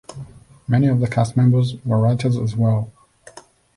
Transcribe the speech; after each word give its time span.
Many 0.67 0.87
of 0.87 0.99
the 0.99 1.07
cast 1.07 1.37
members 1.37 1.75
were 1.85 1.99
writers 1.99 2.35
as 2.35 2.55
well. 2.55 2.91